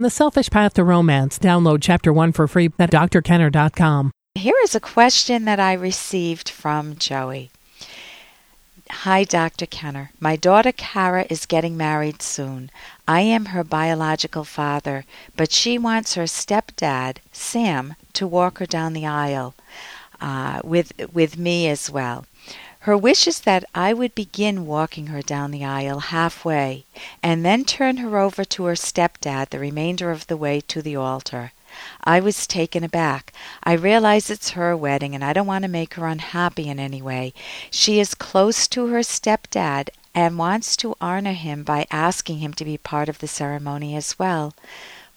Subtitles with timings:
[0.00, 1.40] The Selfish Path to Romance.
[1.40, 4.12] Download Chapter 1 for free at drkenner.com.
[4.36, 7.50] Here is a question that I received from Joey.
[8.88, 9.66] Hi, Dr.
[9.66, 10.12] Kenner.
[10.20, 12.70] My daughter Kara is getting married soon.
[13.08, 15.04] I am her biological father,
[15.36, 19.56] but she wants her stepdad, Sam, to walk her down the aisle
[20.20, 22.24] uh, with, with me as well.
[22.80, 26.84] Her wish is that I would begin walking her down the aisle halfway,
[27.22, 30.96] and then turn her over to her stepdad the remainder of the way to the
[30.96, 31.52] altar.
[32.04, 33.32] I was taken aback.
[33.62, 37.02] I realize it's her wedding, and I don't want to make her unhappy in any
[37.02, 37.34] way.
[37.70, 42.64] She is close to her stepdad and wants to honor him by asking him to
[42.64, 44.54] be part of the ceremony as well.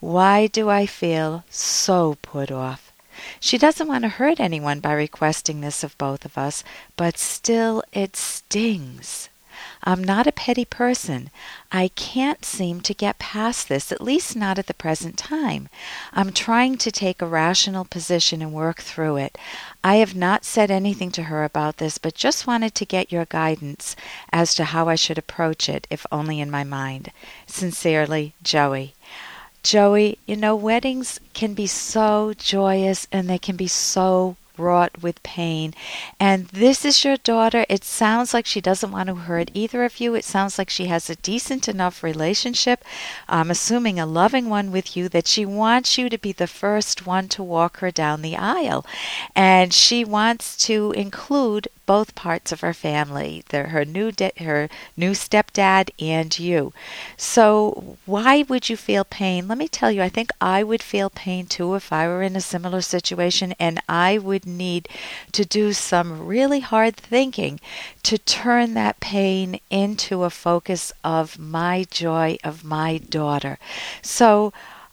[0.00, 2.89] Why do I feel so put off?
[3.38, 6.64] She doesn't want to hurt anyone by requesting this of both of us,
[6.96, 9.28] but still it stings.
[9.82, 11.30] I'm not a petty person.
[11.72, 15.68] I can't seem to get past this, at least not at the present time.
[16.12, 19.36] I'm trying to take a rational position and work through it.
[19.84, 23.24] I have not said anything to her about this, but just wanted to get your
[23.26, 23.96] guidance
[24.32, 27.10] as to how I should approach it, if only in my mind.
[27.46, 28.94] Sincerely, Joey.
[29.62, 35.22] Joey, you know, weddings can be so joyous and they can be so wrought with
[35.22, 35.74] pain.
[36.18, 37.64] And this is your daughter.
[37.68, 40.14] It sounds like she doesn't want to hurt either of you.
[40.14, 42.84] It sounds like she has a decent enough relationship,
[43.28, 47.06] I'm assuming a loving one with you, that she wants you to be the first
[47.06, 48.84] one to walk her down the aisle.
[49.34, 54.68] And she wants to include both parts of her family, the, her new de- her
[54.96, 56.72] new stepdad and you.
[57.16, 59.48] So why would you feel pain?
[59.48, 62.36] Let me tell you, I think I would feel pain too if I were in
[62.36, 64.88] a similar situation, and I would need
[65.32, 67.60] to do some really hard thinking
[68.02, 73.58] to turn that pain into a focus of my joy of my daughter.
[74.02, 74.52] So.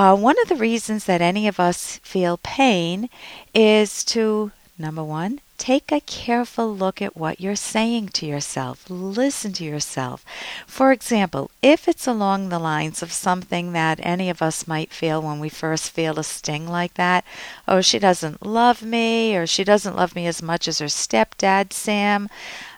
[0.00, 3.10] Uh, one of the reasons that any of us feel pain
[3.52, 8.88] is to, number one, Take a careful look at what you're saying to yourself.
[8.88, 10.24] Listen to yourself.
[10.68, 15.20] For example, if it's along the lines of something that any of us might feel
[15.20, 17.24] when we first feel a sting like that
[17.66, 21.72] oh, she doesn't love me, or she doesn't love me as much as her stepdad,
[21.72, 22.28] Sam.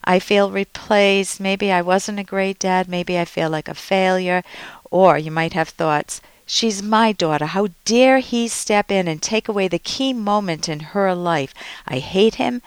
[0.02, 1.38] I feel replaced.
[1.38, 2.88] Maybe I wasn't a great dad.
[2.88, 4.42] Maybe I feel like a failure.
[4.90, 6.22] Or you might have thoughts,
[6.52, 7.46] She's my daughter.
[7.46, 11.54] How dare he step in and take away the key moment in her life?
[11.86, 12.60] I hate him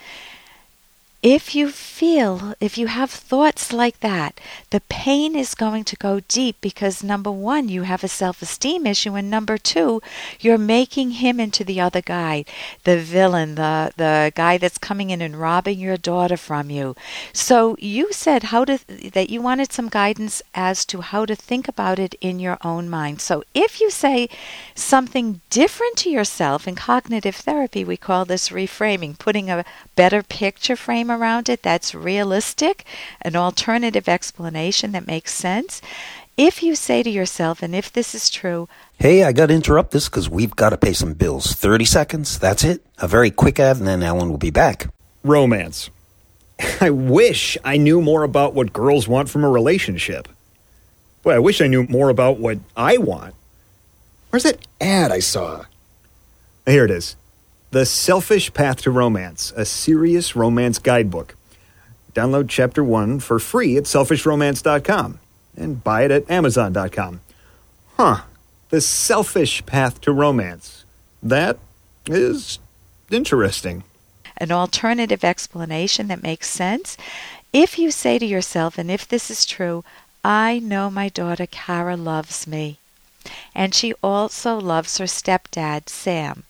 [1.23, 4.41] if you feel, if you have thoughts like that,
[4.72, 8.85] the pain is going to go deep because number one, you have a self esteem
[8.85, 10.01] issue, and number two,
[10.41, 12.44] you're making him into the other guy,
[12.83, 16.94] the villain, the, the guy that's coming in and robbing your daughter from you.
[17.31, 18.79] So you said how to
[19.13, 22.89] that you wanted some guidance as to how to think about it in your own
[22.89, 23.22] mind.
[23.22, 24.28] So if you say
[24.75, 29.63] something different to yourself in cognitive therapy, we call this reframing, putting a
[29.95, 32.85] better picture frame around it that's realistic,
[33.22, 35.81] an alternative explanation that makes sense.
[36.35, 39.91] If you say to yourself, and if this is true, Hey, I got to interrupt
[39.91, 41.53] this because we've got to pay some bills.
[41.53, 42.81] 30 seconds, that's it.
[43.00, 44.88] A very quick ad, and then Ellen will be back.
[45.24, 45.90] Romance.
[46.81, 50.28] I wish I knew more about what girls want from a relationship.
[51.22, 53.35] Boy, I wish I knew more about what I want.
[54.30, 55.66] Where's that ad I saw?
[56.66, 57.16] Here it is.
[57.73, 61.35] The Selfish Path to Romance, a serious romance guidebook.
[62.13, 65.19] Download chapter 1 for free at selfishromance.com
[65.57, 67.22] and buy it at amazon.com.
[67.97, 68.22] Huh.
[68.69, 70.85] The Selfish Path to Romance.
[71.23, 71.57] That
[72.06, 72.59] is
[73.09, 73.83] interesting.
[74.38, 76.95] An alternative explanation that makes sense.
[77.53, 79.83] If you say to yourself, and if this is true,
[80.23, 82.78] I know my daughter Kara loves me,
[83.56, 86.44] and she also loves her stepdad, Sam.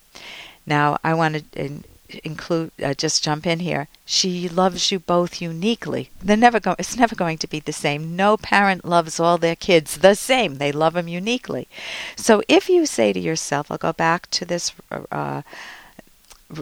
[0.65, 1.83] Now, I want to
[2.23, 3.87] include uh, just jump in here.
[4.05, 6.09] She loves you both uniquely.
[6.21, 8.15] They're never go- it's never going to be the same.
[8.15, 10.55] No parent loves all their kids the same.
[10.55, 11.67] They love them uniquely.
[12.15, 14.73] So if you say to yourself, I'll go back to this
[15.11, 15.41] uh,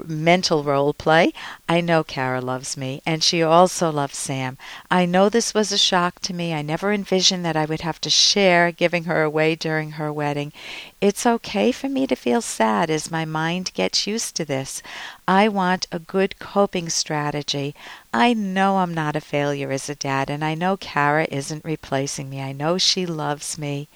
[0.07, 1.33] mental role play.
[1.68, 4.57] I know Kara loves me, and she also loves Sam.
[4.89, 6.54] I know this was a shock to me.
[6.54, 10.54] I never envisioned that I would have to share giving her away during her wedding.
[11.00, 14.81] It's okay for me to feel sad as my mind gets used to this.
[15.28, 17.75] I want a good coping strategy.
[18.13, 22.30] I know I'm not a failure as a dad, and I know Kara isn't replacing
[22.30, 22.42] me.
[22.42, 23.88] I know she loves me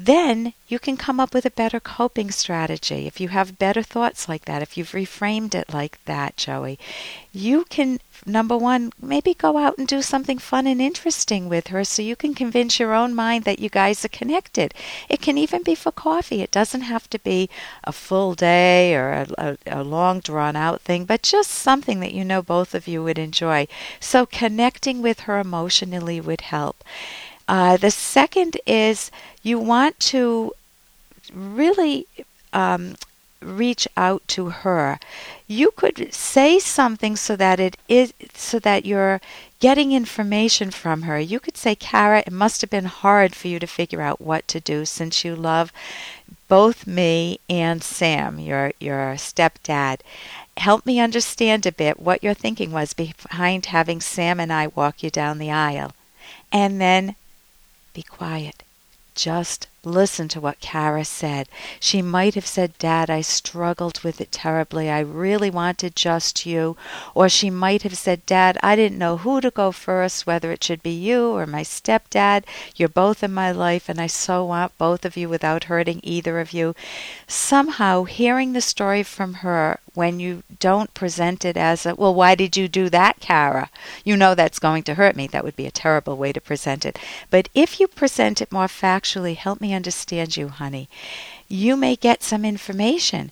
[0.00, 3.06] then you can come up with a better coping strategy.
[3.08, 6.78] If you have better thoughts like that, if you've reframed it like that, Joey,
[7.32, 11.84] you can number one, maybe go out and do something fun and interesting with her
[11.84, 14.74] so you can convince your own mind that you guys are connected.
[15.08, 16.42] It can even be for coffee.
[16.42, 17.48] It doesn't have to be
[17.84, 22.14] a full day or a, a, a long drawn out thing, but just something that
[22.14, 23.66] you know both of you would enjoy.
[24.00, 26.84] So connecting with her emotionally would help.
[27.48, 29.10] Uh, the second is
[29.42, 30.52] you want to
[31.32, 32.06] really
[32.52, 32.94] um,
[33.40, 34.98] reach out to her.
[35.46, 39.20] You could say something so that it is so that you're
[39.60, 41.18] getting information from her.
[41.18, 44.46] You could say, Kara, it must have been hard for you to figure out what
[44.48, 45.72] to do since you love
[46.48, 50.00] both me and Sam, your your stepdad.
[50.56, 55.02] Help me understand a bit what your thinking was behind having Sam and I walk
[55.02, 55.92] you down the aisle.
[56.50, 57.14] And then
[57.98, 58.62] be quiet.
[59.16, 61.48] Just listen to what Kara said.
[61.80, 64.90] She might have said, Dad, I struggled with it terribly.
[64.90, 66.76] I really wanted just you.
[67.14, 70.62] Or she might have said, Dad, I didn't know who to go first, whether it
[70.64, 72.44] should be you or my stepdad.
[72.76, 76.40] You're both in my life, and I so want both of you without hurting either
[76.40, 76.74] of you.
[77.26, 82.34] Somehow, hearing the story from her when you don't present it as a, well, why
[82.36, 83.68] did you do that, Kara?
[84.04, 85.26] You know that's going to hurt me.
[85.26, 86.98] That would be a terrible way to present it.
[87.30, 90.88] But if you present it more factually, help me understand you, honey,
[91.48, 93.30] you may get some information.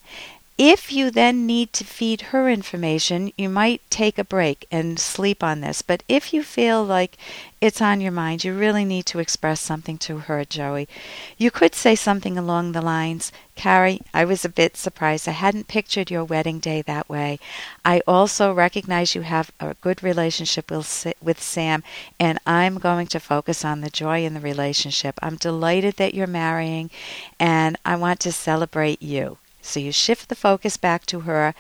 [0.58, 5.43] If you then need to feed her information, you might take a break and sleep
[5.44, 5.82] on this.
[5.82, 7.19] But if you feel like
[7.61, 10.88] it's on your mind, you really need to express something to her, Joey.
[11.37, 15.26] You could say something along the lines Carrie, I was a bit surprised.
[15.26, 17.41] I hadn't pictured your wedding day that way.
[17.87, 21.82] I also recognize you have a good relationship with, Sam,
[22.20, 25.19] and I'm going to focus on the joy in the relationship.
[25.23, 26.91] I'm delighted that you're marrying,
[27.41, 29.38] and I want to celebrate you.
[29.67, 31.55] So you shift the focus back to her.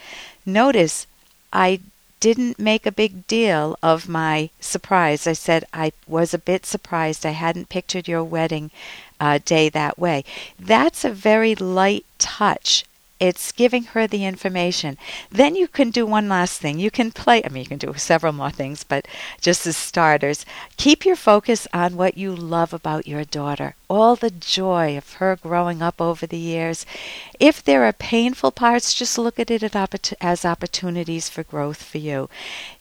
[0.44, 1.06] Notice
[1.52, 1.80] I
[2.20, 5.26] didn't make a big deal of my surprise.
[5.26, 7.26] I said I was a bit surprised.
[7.26, 8.70] I hadn't pictured your wedding
[9.20, 10.24] uh, day that way.
[10.58, 12.84] That's a very light touch
[13.18, 14.98] it's giving her the information.
[15.30, 16.78] Then you can do one last thing.
[16.78, 19.08] You can play, I mean, you can do several more things, but
[19.40, 20.44] just as starters,
[20.76, 25.36] keep your focus on what you love about your daughter, all the joy of her
[25.36, 26.84] growing up over the years.
[27.40, 29.62] If there are painful parts, just look at it
[30.20, 32.28] as opportunities for growth for you.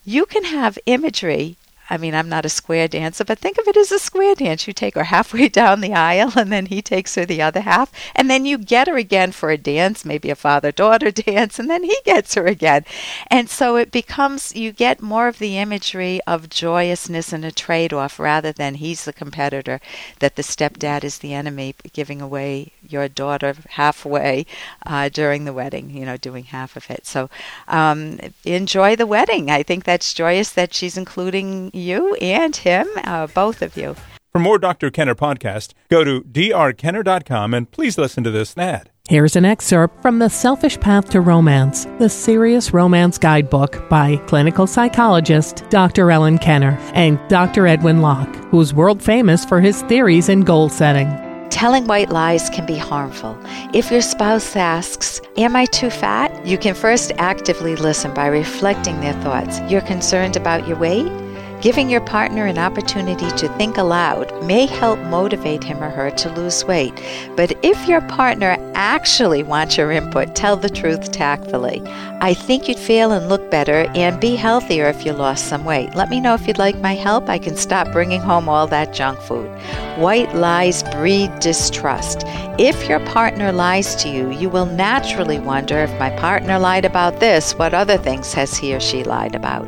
[0.03, 1.57] You can have imagery
[1.89, 4.67] I mean, I'm not a square dancer, but think of it as a square dance.
[4.67, 7.91] You take her halfway down the aisle, and then he takes her the other half,
[8.15, 11.69] and then you get her again for a dance, maybe a father daughter dance, and
[11.69, 12.85] then he gets her again.
[13.27, 17.93] And so it becomes, you get more of the imagery of joyousness and a trade
[17.93, 19.79] off rather than he's the competitor,
[20.19, 24.45] that the stepdad is the enemy, giving away your daughter halfway
[24.85, 27.05] uh, during the wedding, you know, doing half of it.
[27.05, 27.29] So
[27.67, 29.49] um, enjoy the wedding.
[29.51, 33.95] I think that's joyous that she's including you and him, uh, both of you.
[34.36, 34.92] For more Dr.
[34.92, 38.89] Kenner podcast, go to drkenner.com and please listen to this ad.
[39.07, 44.68] Here's an excerpt from The Selfish Path to Romance, the Serious Romance Guidebook by clinical
[44.68, 46.12] psychologist Dr.
[46.12, 47.68] Ellen Kenner and Dr.
[47.68, 51.07] Edwin Locke, who's world famous for his theories in goal setting.
[51.50, 53.38] Telling white lies can be harmful.
[53.74, 56.45] If your spouse asks, Am I too fat?
[56.45, 59.62] You can first actively listen by reflecting their thoughts.
[59.71, 61.25] You're concerned about your weight?
[61.65, 66.29] Giving your partner an opportunity to think aloud may help motivate him or her to
[66.35, 66.94] lose weight.
[67.35, 71.81] But if your partner actually wants your input, tell the truth tactfully.
[72.21, 75.95] I think you'd feel and look better and be healthier if you lost some weight.
[75.95, 77.30] Let me know if you'd like my help.
[77.30, 79.49] I can stop bringing home all that junk food.
[79.97, 82.25] White lies breed distrust.
[82.59, 87.19] If your partner lies to you, you will naturally wonder if my partner lied about
[87.19, 89.68] this, what other things has he or she lied about?